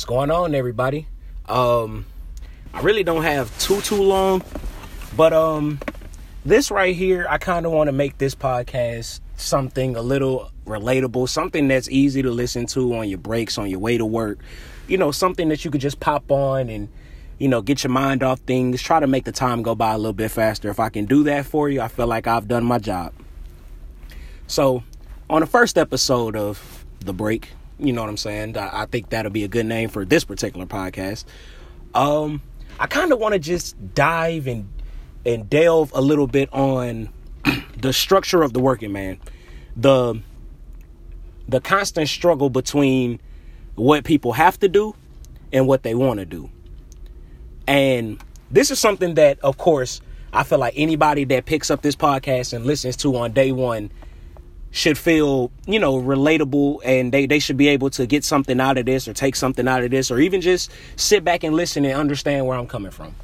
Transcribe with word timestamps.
What's 0.00 0.08
going 0.08 0.30
on, 0.30 0.54
everybody? 0.54 1.06
Um, 1.46 2.06
I 2.72 2.80
really 2.80 3.04
don't 3.04 3.22
have 3.22 3.56
too 3.58 3.82
too 3.82 4.02
long, 4.02 4.42
but 5.14 5.34
um, 5.34 5.78
this 6.42 6.70
right 6.70 6.96
here, 6.96 7.26
I 7.28 7.36
kind 7.36 7.66
of 7.66 7.72
want 7.72 7.88
to 7.88 7.92
make 7.92 8.16
this 8.16 8.34
podcast 8.34 9.20
something 9.36 9.96
a 9.96 10.00
little 10.00 10.52
relatable, 10.64 11.28
something 11.28 11.68
that's 11.68 11.86
easy 11.90 12.22
to 12.22 12.30
listen 12.30 12.64
to 12.68 12.96
on 12.96 13.10
your 13.10 13.18
breaks, 13.18 13.58
on 13.58 13.68
your 13.68 13.78
way 13.78 13.98
to 13.98 14.06
work. 14.06 14.38
You 14.88 14.96
know, 14.96 15.10
something 15.10 15.50
that 15.50 15.66
you 15.66 15.70
could 15.70 15.82
just 15.82 16.00
pop 16.00 16.30
on 16.30 16.70
and 16.70 16.88
you 17.36 17.48
know 17.48 17.60
get 17.60 17.84
your 17.84 17.90
mind 17.90 18.22
off 18.22 18.40
things. 18.40 18.80
Try 18.80 19.00
to 19.00 19.06
make 19.06 19.26
the 19.26 19.32
time 19.32 19.62
go 19.62 19.74
by 19.74 19.92
a 19.92 19.98
little 19.98 20.14
bit 20.14 20.30
faster. 20.30 20.70
If 20.70 20.80
I 20.80 20.88
can 20.88 21.04
do 21.04 21.24
that 21.24 21.44
for 21.44 21.68
you, 21.68 21.82
I 21.82 21.88
feel 21.88 22.06
like 22.06 22.26
I've 22.26 22.48
done 22.48 22.64
my 22.64 22.78
job. 22.78 23.12
So, 24.46 24.82
on 25.28 25.40
the 25.40 25.46
first 25.46 25.76
episode 25.76 26.36
of 26.36 26.86
the 27.00 27.12
break 27.12 27.50
you 27.80 27.92
know 27.92 28.02
what 28.02 28.10
I'm 28.10 28.16
saying? 28.16 28.56
I, 28.56 28.82
I 28.82 28.86
think 28.86 29.10
that'll 29.10 29.30
be 29.30 29.44
a 29.44 29.48
good 29.48 29.66
name 29.66 29.88
for 29.88 30.04
this 30.04 30.24
particular 30.24 30.66
podcast. 30.66 31.24
Um, 31.94 32.42
I 32.78 32.86
kind 32.86 33.12
of 33.12 33.18
want 33.18 33.34
to 33.34 33.38
just 33.38 33.94
dive 33.94 34.46
and 34.46 34.68
and 35.26 35.50
delve 35.50 35.92
a 35.94 36.00
little 36.00 36.26
bit 36.26 36.52
on 36.52 37.10
the 37.76 37.92
structure 37.92 38.42
of 38.42 38.52
the 38.52 38.60
working 38.60 38.92
man, 38.92 39.18
the 39.76 40.20
the 41.48 41.60
constant 41.60 42.08
struggle 42.08 42.48
between 42.48 43.20
what 43.74 44.04
people 44.04 44.32
have 44.32 44.58
to 44.60 44.68
do 44.68 44.94
and 45.52 45.66
what 45.66 45.82
they 45.82 45.94
want 45.94 46.20
to 46.20 46.26
do. 46.26 46.50
And 47.66 48.22
this 48.50 48.70
is 48.70 48.78
something 48.78 49.14
that, 49.14 49.38
of 49.40 49.58
course, 49.58 50.00
I 50.32 50.44
feel 50.44 50.58
like 50.58 50.74
anybody 50.76 51.24
that 51.24 51.46
picks 51.46 51.70
up 51.70 51.82
this 51.82 51.96
podcast 51.96 52.52
and 52.52 52.64
listens 52.64 52.96
to 52.98 53.16
on 53.16 53.32
day 53.32 53.52
one 53.52 53.90
should 54.70 54.96
feel, 54.96 55.50
you 55.66 55.78
know, 55.78 56.00
relatable 56.00 56.78
and 56.84 57.12
they, 57.12 57.26
they 57.26 57.38
should 57.38 57.56
be 57.56 57.68
able 57.68 57.90
to 57.90 58.06
get 58.06 58.24
something 58.24 58.60
out 58.60 58.78
of 58.78 58.86
this 58.86 59.08
or 59.08 59.12
take 59.12 59.34
something 59.34 59.66
out 59.66 59.82
of 59.82 59.90
this 59.90 60.10
or 60.10 60.18
even 60.20 60.40
just 60.40 60.70
sit 60.96 61.24
back 61.24 61.42
and 61.42 61.56
listen 61.56 61.84
and 61.84 61.94
understand 61.94 62.46
where 62.46 62.56
I'm 62.56 62.68
coming 62.68 62.92
from. 62.92 63.14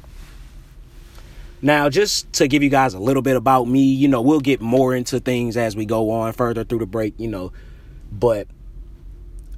Now, 1.61 1.89
just 1.89 2.31
to 2.33 2.47
give 2.47 2.61
you 2.61 2.69
guys 2.69 2.93
a 2.93 2.99
little 2.99 3.23
bit 3.23 3.35
about 3.35 3.67
me, 3.67 3.81
you 3.81 4.07
know, 4.07 4.21
we'll 4.21 4.41
get 4.41 4.61
more 4.61 4.93
into 4.93 5.19
things 5.19 5.57
as 5.57 5.75
we 5.75 5.85
go 5.85 6.11
on 6.11 6.33
further 6.33 6.63
through 6.63 6.79
the 6.79 6.85
break, 6.85 7.15
you 7.17 7.27
know, 7.27 7.51
but 8.11 8.47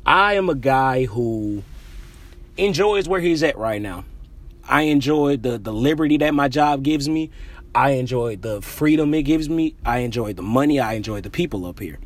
I 0.06 0.36
am 0.36 0.50
a 0.50 0.56
guy 0.56 1.06
who 1.06 1.64
enjoys 2.56 3.10
where 3.10 3.20
he's 3.20 3.44
at 3.44 3.58
right 3.58 3.82
now. 3.82 4.06
I 4.68 4.84
enjoy 4.84 5.38
the 5.38 5.58
the 5.58 5.74
liberty 5.74 6.18
that 6.18 6.34
my 6.34 6.48
job 6.48 6.84
gives 6.84 7.10
me. 7.10 7.32
I 7.74 7.92
enjoy 7.92 8.38
the 8.38 8.62
freedom 8.62 9.14
it 9.14 9.24
gives 9.24 9.50
me. 9.50 9.76
I 9.86 10.00
enjoy 10.00 10.34
the 10.34 10.42
money. 10.42 10.80
I 10.80 10.94
enjoy 10.94 11.22
the 11.22 11.30
people 11.30 11.66
up 11.66 11.80
here. 11.80 12.00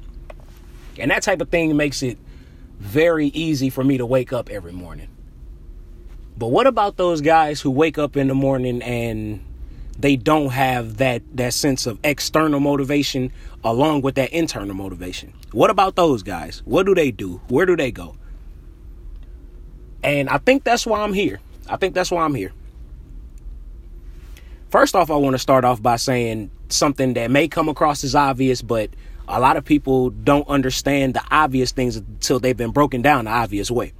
And 1.00 1.09
that 1.11 1.23
type 1.23 1.42
of 1.42 1.50
thing 1.50 1.75
makes 1.75 2.03
it 2.03 2.17
very 2.80 3.28
easy 3.28 3.69
for 3.69 3.84
me 3.84 3.97
to 3.97 4.06
wake 4.06 4.34
up 4.34 4.50
every 4.50 4.73
morning. 4.73 5.08
But 6.38 6.47
what 6.47 6.67
about 6.67 6.97
those 6.97 7.22
guys 7.22 7.61
who 7.61 7.72
wake 7.72 7.97
up 7.97 8.17
in 8.17 8.28
the 8.28 8.36
morning 8.36 8.81
and 8.81 9.44
they 9.97 10.16
don't 10.16 10.50
have 10.50 10.97
that 10.97 11.22
that 11.38 11.53
sense 11.53 11.86
of 11.86 12.00
external 12.03 12.59
motivation 12.59 13.31
along 13.64 14.02
with 14.02 14.16
that 14.16 14.31
internal 14.31 14.75
motivation? 14.75 15.34
What 15.52 15.69
about 15.69 15.95
those 15.95 16.23
guys? 16.23 16.61
What 16.66 16.86
do 16.86 16.95
they 16.95 17.11
do? 17.11 17.41
Where 17.47 17.66
do 17.66 17.75
they 17.75 17.91
go? 17.91 18.16
And 20.03 20.28
I 20.28 20.38
think 20.39 20.64
that's 20.64 20.86
why 20.86 21.02
I'm 21.02 21.14
here. 21.14 21.39
I 21.69 21.78
think 21.78 21.94
that's 21.94 22.11
why 22.11 22.23
I'm 22.23 22.36
here. 22.36 22.52
First 24.73 24.95
off, 24.95 25.11
I 25.11 25.16
want 25.17 25.35
to 25.35 25.38
start 25.38 25.66
off 25.66 25.83
by 25.83 25.97
saying 25.97 26.49
something 26.69 27.13
that 27.13 27.29
may 27.29 27.47
come 27.47 27.69
across 27.69 28.03
as 28.03 28.16
obvious, 28.16 28.63
but 28.63 28.89
a 29.27 29.39
lot 29.39 29.55
of 29.55 29.63
people 29.63 30.09
don't 30.09 30.47
understand 30.47 31.13
the 31.13 31.21
obvious 31.29 31.71
things 31.71 31.95
until 31.95 32.39
they've 32.39 32.57
been 32.57 32.71
broken 32.71 33.03
down 33.03 33.25
the 33.25 33.31
obvious 33.31 33.69
way. 33.69 33.94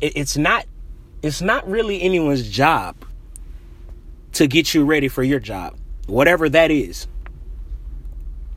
It's 0.00 0.36
not 0.36 0.66
it's 1.22 1.42
not 1.42 1.68
really 1.68 2.02
anyone's 2.02 2.48
job 2.48 2.94
to 4.34 4.46
get 4.46 4.74
you 4.74 4.84
ready 4.84 5.08
for 5.08 5.24
your 5.24 5.40
job, 5.40 5.76
whatever 6.06 6.48
that 6.48 6.70
is. 6.70 7.08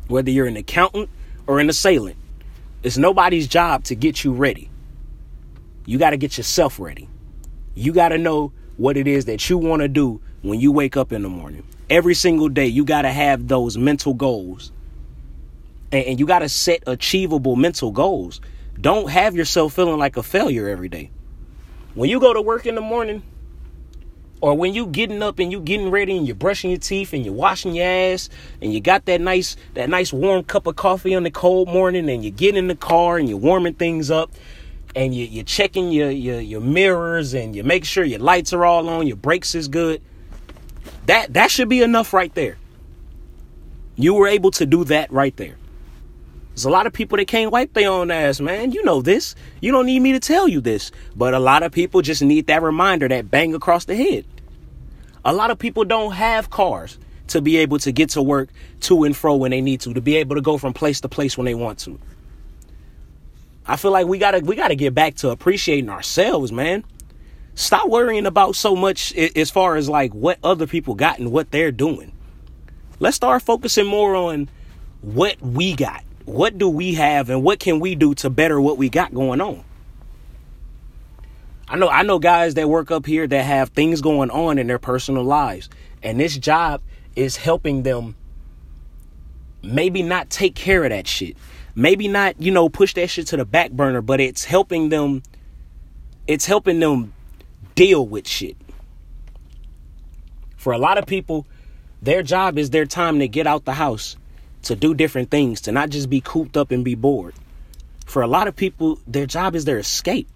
Whether 0.08 0.30
you're 0.30 0.46
an 0.46 0.56
accountant 0.56 1.10
or 1.48 1.60
an 1.60 1.68
assailant, 1.68 2.18
it's 2.84 2.96
nobody's 2.96 3.48
job 3.48 3.84
to 3.86 3.96
get 3.96 4.24
you 4.24 4.34
ready. 4.34 4.70
You 5.88 5.98
got 5.98 6.12
to 6.12 6.18
get 6.18 6.38
yourself 6.38 6.80
ready. 6.80 7.10
You 7.74 7.92
got 7.92 8.10
to 8.10 8.20
know 8.20 8.52
what 8.78 8.98
it 8.98 9.08
is 9.08 9.26
that 9.26 9.50
you 9.50 9.58
want 9.58 9.82
to 9.82 9.88
do 9.88 10.22
when 10.42 10.60
you 10.60 10.72
wake 10.72 10.98
up 10.98 11.12
in 11.12 11.22
the 11.22 11.30
morning. 11.30 11.64
Every 11.90 12.14
single 12.14 12.50
day, 12.50 12.68
you 12.68 12.84
got 12.84 13.04
to 13.04 13.12
have 13.12 13.48
those 13.48 13.78
mental 13.78 14.14
goals. 14.14 14.72
And, 15.92 16.06
and 16.06 16.20
you 16.20 16.26
got 16.26 16.40
to 16.40 16.50
set 16.50 16.84
achievable 16.88 17.56
mental 17.56 17.92
goals. 17.92 18.42
Don't 18.80 19.10
have 19.10 19.36
yourself 19.36 19.74
feeling 19.74 19.98
like 19.98 20.18
a 20.18 20.24
failure 20.24 20.68
every 20.68 20.90
day. 20.90 21.12
When 21.94 22.10
you 22.10 22.20
go 22.20 22.34
to 22.34 22.42
work 22.42 22.66
in 22.66 22.76
the 22.76 22.82
morning, 22.82 23.24
or 24.42 24.56
when 24.56 24.74
you 24.74 24.86
getting 24.88 25.24
up 25.24 25.40
and 25.40 25.52
you 25.52 25.60
getting 25.62 25.90
ready 25.90 26.18
and 26.18 26.28
you're 26.28 26.36
brushing 26.36 26.70
your 26.70 26.80
teeth 26.80 27.14
and 27.14 27.26
you're 27.26 27.34
washing 27.34 27.74
your 27.74 27.88
ass 27.88 28.30
and 28.62 28.74
you 28.74 28.82
got 28.82 29.06
that 29.06 29.22
nice 29.22 29.56
that 29.74 29.90
nice 29.90 30.12
warm 30.12 30.44
cup 30.44 30.68
of 30.68 30.76
coffee 30.76 31.16
on 31.16 31.24
the 31.24 31.32
cold 31.32 31.68
morning 31.68 32.10
and 32.10 32.24
you 32.24 32.32
get 32.32 32.56
in 32.56 32.68
the 32.68 32.76
car 32.76 33.18
and 33.18 33.30
you're 33.30 33.38
warming 33.38 33.74
things 33.74 34.12
up 34.12 34.32
and 34.96 35.14
you, 35.14 35.26
you're 35.26 35.44
checking 35.44 35.92
your, 35.92 36.10
your, 36.10 36.40
your 36.40 36.62
mirrors 36.62 37.34
and 37.34 37.56
you 37.56 37.64
make 37.64 37.86
sure 37.86 38.04
your 38.04 38.20
lights 38.20 38.54
are 38.54 38.66
all 38.66 38.88
on, 38.88 39.08
your 39.08 39.18
brakes 39.18 39.54
is 39.54 39.68
good. 39.68 40.02
That 41.06 41.34
that 41.34 41.52
should 41.52 41.70
be 41.70 41.82
enough 41.82 42.14
right 42.14 42.34
there. 42.34 42.58
You 43.96 44.14
were 44.14 44.28
able 44.28 44.52
to 44.52 44.66
do 44.66 44.84
that 44.86 45.12
right 45.12 45.36
there. 45.38 45.58
There's 46.50 46.66
a 46.66 46.70
lot 46.70 46.88
of 46.88 46.94
people 46.94 47.18
that 47.18 47.28
can't 47.28 47.52
wipe 47.52 47.74
their 47.74 47.90
own 47.90 48.12
ass, 48.12 48.40
man. 48.40 48.72
You 48.72 48.84
know 48.84 49.02
this. 49.02 49.36
You 49.60 49.74
don't 49.74 49.86
need 49.86 50.00
me 50.00 50.14
to 50.14 50.22
tell 50.22 50.48
you 50.48 50.62
this. 50.62 50.92
But 51.16 51.34
a 51.34 51.40
lot 51.40 51.64
of 51.64 51.74
people 51.74 52.02
just 52.02 52.22
need 52.22 52.48
that 52.48 52.62
reminder, 52.62 53.10
that 53.10 53.30
bang 53.30 53.54
across 53.54 53.86
the 53.86 53.96
head. 53.96 54.26
A 55.26 55.34
lot 55.34 55.52
of 55.52 55.60
people 55.60 55.84
don't 55.84 56.14
have 56.14 56.50
cars 56.50 56.98
to 57.28 57.42
be 57.42 57.58
able 57.58 57.80
to 57.80 57.92
get 57.92 58.12
to 58.12 58.22
work 58.22 58.50
to 58.82 59.04
and 59.04 59.18
fro 59.18 59.36
when 59.36 59.52
they 59.52 59.60
need 59.60 59.82
to, 59.82 59.94
to 59.94 60.02
be 60.02 60.16
able 60.16 60.36
to 60.36 60.42
go 60.42 60.58
from 60.58 60.74
place 60.74 61.02
to 61.02 61.10
place 61.10 61.38
when 61.38 61.46
they 61.46 61.56
want 61.56 61.80
to. 61.80 62.00
I 63.68 63.78
feel 63.78 63.92
like 63.92 64.08
we 64.08 64.18
gotta 64.18 64.40
we 64.40 64.56
gotta 64.56 64.76
get 64.76 64.94
back 64.94 65.16
to 65.16 65.30
appreciating 65.30 65.90
ourselves, 65.90 66.52
man. 66.52 66.84
Stop 67.56 67.90
worrying 67.90 68.26
about 68.26 68.56
so 68.56 68.76
much 68.76 69.14
as 69.16 69.50
far 69.50 69.76
as 69.76 69.90
like 69.90 70.14
what 70.14 70.38
other 70.44 70.68
people 70.68 70.94
got 70.94 71.20
and 71.20 71.32
what 71.32 71.52
they're 71.52 71.72
doing. 71.72 72.12
Let's 73.00 73.16
start 73.16 73.42
focusing 73.42 73.88
more 73.88 74.16
on 74.16 74.50
what 75.02 75.42
we 75.42 75.76
got. 75.76 76.04
What 76.26 76.58
do 76.58 76.68
we 76.68 76.96
have 76.96 77.30
and 77.30 77.44
what 77.44 77.60
can 77.60 77.80
we 77.80 77.96
do 77.96 78.14
to 78.16 78.30
better 78.30 78.60
what 78.60 78.78
we 78.78 78.90
got 78.90 79.14
going 79.14 79.42
on? 79.42 79.64
I 81.68 81.78
know 81.78 81.90
I 81.90 82.04
know 82.04 82.20
guys 82.20 82.54
that 82.56 82.70
work 82.70 82.92
up 82.92 83.06
here 83.06 83.26
that 83.26 83.44
have 83.44 83.70
things 83.70 84.02
going 84.02 84.30
on 84.30 84.60
in 84.60 84.68
their 84.68 84.80
personal 84.80 85.24
lives 85.24 85.70
and 86.04 86.20
this 86.20 86.38
job 86.38 86.82
is 87.16 87.38
helping 87.38 87.84
them 87.84 88.16
maybe 89.66 90.04
not 90.04 90.30
take 90.30 90.56
care 90.56 90.84
of 90.84 90.92
that 90.92 91.08
shit 91.08 91.36
maybe 91.76 92.08
not, 92.08 92.42
you 92.42 92.52
know, 92.52 92.70
push 92.70 92.94
that 92.94 93.10
shit 93.10 93.28
to 93.28 93.38
the 93.38 93.46
back 93.46 93.72
burner, 93.72 94.02
but 94.02 94.20
it's 94.20 94.46
helping 94.46 94.90
them 94.90 95.22
it's 96.28 96.46
helping 96.46 96.80
them 96.80 97.14
deal 97.76 98.08
with 98.08 98.28
shit. 98.28 98.58
For 100.56 100.74
a 100.74 100.78
lot 100.80 100.98
of 100.98 101.06
people, 101.06 101.46
their 102.02 102.24
job 102.24 102.58
is 102.58 102.72
their 102.72 102.86
time 102.86 103.20
to 103.20 103.28
get 103.28 103.46
out 103.46 103.66
the 103.66 103.74
house, 103.74 104.16
to 104.64 104.76
do 104.76 104.96
different 104.96 105.30
things, 105.30 105.62
to 105.62 105.72
not 105.72 105.92
just 105.92 106.10
be 106.10 106.22
cooped 106.22 106.58
up 106.58 106.72
and 106.72 106.84
be 106.84 106.96
bored. 106.96 107.36
For 108.08 108.24
a 108.24 108.28
lot 108.28 108.48
of 108.48 108.56
people, 108.56 108.98
their 109.06 109.28
job 109.28 109.54
is 109.54 109.66
their 109.66 109.78
escape. 109.78 110.28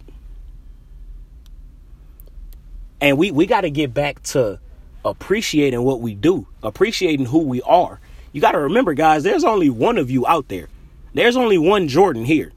And 3.01 3.17
we, 3.17 3.31
we 3.31 3.47
got 3.47 3.61
to 3.61 3.71
get 3.71 3.91
back 3.93 4.21
to 4.23 4.59
appreciating 5.03 5.81
what 5.81 6.01
we 6.01 6.13
do, 6.13 6.45
appreciating 6.61 7.25
who 7.25 7.39
we 7.39 7.63
are. 7.63 7.99
You 8.31 8.41
got 8.41 8.51
to 8.51 8.59
remember, 8.59 8.93
guys, 8.93 9.23
there's 9.23 9.43
only 9.43 9.69
one 9.69 9.97
of 9.97 10.11
you 10.11 10.27
out 10.27 10.47
there. 10.47 10.67
There's 11.13 11.35
only 11.35 11.57
one 11.57 11.87
Jordan 11.87 12.25
here. 12.25 12.51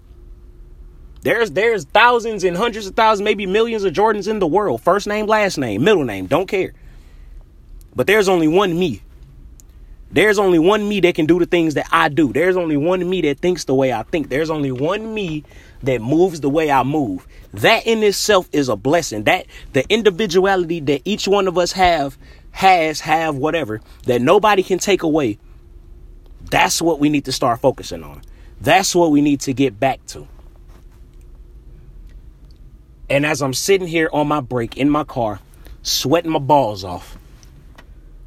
There's 1.23 1.53
there's 1.53 1.85
thousands 1.85 2.43
and 2.43 2.57
hundreds 2.57 2.87
of 2.87 2.97
thousands, 2.97 3.25
maybe 3.25 3.47
millions 3.47 3.85
of 3.85 3.93
Jordans 3.93 4.29
in 4.29 4.41
the 4.41 4.47
world. 4.47 4.83
First 4.83 5.07
name, 5.07 5.27
last 5.27 5.57
name, 5.57 5.85
middle 5.85 6.05
name, 6.05 6.27
don't 6.27 6.49
care. 6.49 6.73
But 7.95 8.07
there's 8.07 8.29
only 8.29 8.49
one 8.49 8.77
me. 8.77 9.03
There's 10.11 10.39
only 10.39 10.59
one 10.59 10.87
me 10.87 11.01
that 11.01 11.15
can 11.15 11.25
do 11.25 11.39
the 11.39 11.47
things 11.47 11.75
that 11.75 11.87
I 11.91 12.11
do. 12.11 12.33
There's 12.33 12.57
only 12.57 12.77
one 12.77 13.09
me 13.09 13.23
that 13.23 13.39
thinks 13.39 13.65
the 13.65 13.75
way 13.75 13.93
I 13.93 14.03
think. 14.03 14.29
There's 14.29 14.51
only 14.51 14.73
one 14.73 15.15
me 15.15 15.45
that 15.85 16.03
moves 16.03 16.41
the 16.41 16.51
way 16.51 16.71
I 16.71 16.83
move. 16.83 17.27
That 17.55 17.87
in 17.87 18.03
itself 18.03 18.49
is 18.53 18.69
a 18.69 18.77
blessing. 18.77 19.25
That 19.25 19.47
the 19.73 19.87
individuality 19.89 20.81
that 20.81 21.03
each 21.07 21.27
one 21.27 21.49
of 21.49 21.57
us 21.57 21.73
have 21.73 22.19
has 22.51 23.01
have 23.01 23.37
whatever 23.37 23.81
that 24.05 24.21
nobody 24.21 24.63
can 24.63 24.79
take 24.79 25.03
away. 25.03 25.39
That's 26.53 26.83
what 26.83 27.01
we 27.01 27.09
need 27.09 27.25
to 27.25 27.33
start 27.33 27.61
focusing 27.61 28.03
on. 28.05 28.21
That's 28.61 28.95
what 28.95 29.11
we 29.11 29.23
need 29.23 29.41
to 29.41 29.55
get 29.55 29.81
back 29.81 30.05
to. 30.09 30.29
And 33.09 33.25
as 33.25 33.41
I'm 33.41 33.55
sitting 33.55 33.89
here 33.89 34.11
on 34.13 34.29
my 34.29 34.43
break 34.43 34.77
in 34.77 34.91
my 34.91 35.05
car, 35.05 35.41
sweating 35.83 36.31
my 36.31 36.39
balls 36.39 36.85
off, 36.85 37.17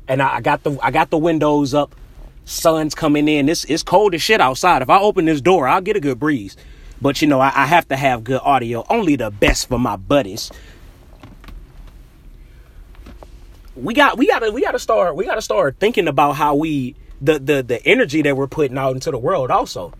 and 0.07 0.23
I, 0.23 0.41
got 0.41 0.63
the 0.63 0.75
I 0.81 0.89
got 0.89 1.11
the 1.11 1.19
windows 1.19 1.75
up, 1.75 1.95
sun's 2.45 2.95
coming 2.95 3.27
in. 3.27 3.47
It's 3.47 3.63
it's 3.65 3.83
cold 3.83 4.15
as 4.15 4.23
shit 4.23 4.41
outside. 4.41 4.81
If 4.81 4.89
I 4.89 4.97
open 4.97 5.25
this 5.25 5.39
door, 5.39 5.67
I'll 5.67 5.81
get 5.81 5.95
a 5.95 5.99
good 5.99 6.19
breeze. 6.19 6.57
But 6.99 7.21
you 7.21 7.27
know, 7.27 7.39
I, 7.39 7.51
I 7.53 7.67
have 7.67 7.87
to 7.89 7.95
have 7.95 8.23
good 8.23 8.41
audio. 8.43 8.87
Only 8.89 9.17
the 9.17 9.29
best 9.29 9.69
for 9.69 9.77
my 9.77 9.97
buddies. 9.97 10.51
We 13.75 13.93
got 13.93 14.17
we 14.17 14.25
gotta 14.25 14.51
we 14.51 14.61
gotta 14.61 14.79
start 14.79 15.15
we 15.15 15.25
gotta 15.25 15.43
start 15.43 15.75
thinking 15.79 16.07
about 16.07 16.31
how 16.33 16.55
we 16.55 16.95
the 17.21 17.39
the 17.39 17.63
the 17.63 17.85
energy 17.85 18.21
that 18.21 18.35
we're 18.35 18.47
putting 18.47 18.77
out 18.77 18.93
into 18.93 19.11
the 19.11 19.17
world 19.17 19.51
also. 19.51 19.93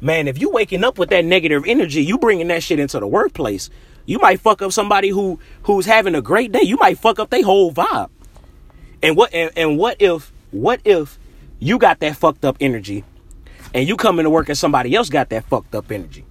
Man, 0.00 0.26
if 0.26 0.40
you 0.40 0.50
waking 0.50 0.82
up 0.82 0.98
with 0.98 1.10
that 1.10 1.24
negative 1.24 1.64
energy, 1.66 2.02
you 2.02 2.18
bringing 2.18 2.48
that 2.48 2.62
shit 2.62 2.80
into 2.80 2.98
the 2.98 3.06
workplace. 3.06 3.70
You 4.04 4.18
might 4.18 4.40
fuck 4.40 4.60
up 4.62 4.72
somebody 4.72 5.10
who 5.10 5.38
who's 5.62 5.86
having 5.86 6.14
a 6.14 6.22
great 6.22 6.52
day. 6.52 6.62
You 6.62 6.76
might 6.76 6.98
fuck 6.98 7.18
up 7.18 7.30
their 7.30 7.44
whole 7.44 7.72
vibe. 7.72 8.10
And 9.02 9.16
what 9.16 9.32
and, 9.32 9.50
and 9.56 9.78
what 9.78 9.96
if 10.00 10.32
what 10.50 10.80
if 10.84 11.18
you 11.58 11.78
got 11.78 12.00
that 12.00 12.16
fucked 12.16 12.44
up 12.44 12.56
energy 12.60 13.04
and 13.74 13.88
you 13.88 13.96
come 13.96 14.18
into 14.18 14.30
work 14.30 14.48
and 14.48 14.58
somebody 14.58 14.94
else 14.94 15.08
got 15.08 15.28
that 15.30 15.44
fucked 15.44 15.74
up 15.74 15.90
energy? 15.90 16.24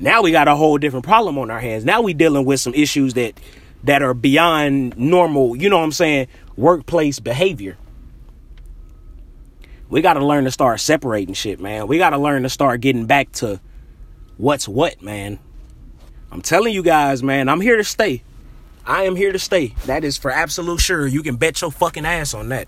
Now 0.00 0.22
we 0.22 0.32
got 0.32 0.48
a 0.48 0.56
whole 0.56 0.76
different 0.76 1.04
problem 1.04 1.38
on 1.38 1.50
our 1.50 1.60
hands. 1.60 1.84
Now 1.84 2.02
we 2.02 2.14
dealing 2.14 2.44
with 2.44 2.60
some 2.60 2.74
issues 2.74 3.14
that 3.14 3.38
that 3.84 4.02
are 4.02 4.14
beyond 4.14 4.96
normal, 4.96 5.56
you 5.56 5.68
know 5.68 5.78
what 5.78 5.84
I'm 5.84 5.92
saying, 5.92 6.28
workplace 6.56 7.20
behavior. 7.20 7.76
We 9.94 10.02
got 10.02 10.14
to 10.14 10.26
learn 10.26 10.42
to 10.42 10.50
start 10.50 10.80
separating 10.80 11.34
shit, 11.34 11.60
man. 11.60 11.86
We 11.86 11.98
got 11.98 12.10
to 12.10 12.18
learn 12.18 12.42
to 12.42 12.48
start 12.48 12.80
getting 12.80 13.06
back 13.06 13.30
to 13.34 13.60
what's 14.36 14.66
what, 14.66 15.00
man. 15.00 15.38
I'm 16.32 16.42
telling 16.42 16.74
you 16.74 16.82
guys, 16.82 17.22
man, 17.22 17.48
I'm 17.48 17.60
here 17.60 17.76
to 17.76 17.84
stay. 17.84 18.24
I 18.84 19.04
am 19.04 19.14
here 19.14 19.30
to 19.30 19.38
stay. 19.38 19.68
That 19.86 20.02
is 20.02 20.16
for 20.16 20.32
absolute 20.32 20.80
sure. 20.80 21.06
You 21.06 21.22
can 21.22 21.36
bet 21.36 21.60
your 21.60 21.70
fucking 21.70 22.04
ass 22.04 22.34
on 22.34 22.48
that. 22.48 22.66